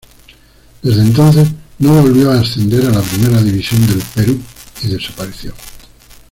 Desde 0.81 0.99
entonces 1.03 1.47
no 1.77 2.01
volvió 2.01 2.31
a 2.31 2.39
ascender 2.39 2.87
a 2.87 2.89
la 2.89 3.01
Primera 3.03 3.39
División 3.39 3.85
del 3.85 4.01
Perú 4.15 4.41
y 4.81 4.87
desapareció. 4.87 5.53